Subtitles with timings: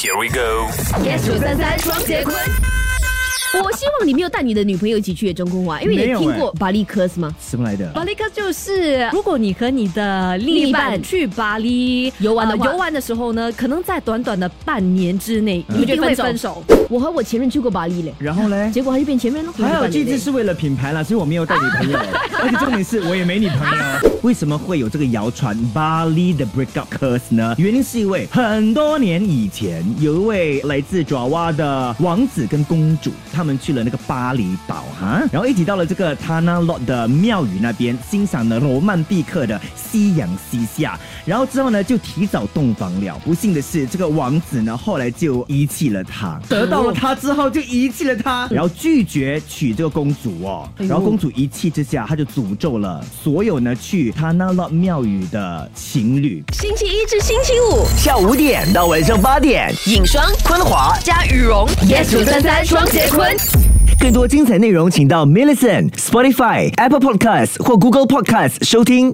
[0.00, 0.68] Here we go。
[1.02, 2.77] yes 九三三双节棍。
[3.62, 7.34] 我希望你没有带你的女朋友一起去中公玩，因为你听过巴黎科斯吗？
[7.40, 7.86] 什么来的？
[7.92, 16.62] 巴黎克就是，如果你和你的另一半半去巴黎游玩的呃游玩的时候呢，可能在短短的半年之内，嗯你们就会分手。
[16.88, 18.70] 我和我前任去过巴黎嘞，然后嘞？
[18.72, 19.52] 结果他就变前任了。
[19.52, 21.98] 还好这次是为了品牌啦，所以我没有带女朋友，
[22.42, 24.10] 而且重点是我也没女朋友。
[24.22, 27.54] 为什么会有这个谣传巴黎的 breakup curse 呢？
[27.58, 43.16] 原因是因为很多年以前，有一位来自爪哇的王子跟公主，他们去了那个巴厘岛哈，然后一起到了这个 Tanah Lot 的庙宇那边，欣赏了罗曼蒂克的夕阳西下，然后之后呢就提早洞房了。
[43.24, 56.42] 不幸的是，这个王子呢后来就遗弃了她，得到了她之后就遗弃了她，然后拒绝娶这个公主哦，然后公主一气之下，她就诅咒了所有呢去 Tanah Lot 庙宇的情侣。
[56.54, 60.98] 星期一至星期五，下午五点到晚上八点，影双昆华。
[61.04, 61.68] 加羽绒。
[61.82, 63.27] yes 九三三双节棍。
[64.00, 69.06] 更多精彩内容，请到 m i l l i c e n t Spotify、Apple Podcasts 或 Google Podcasts 收听。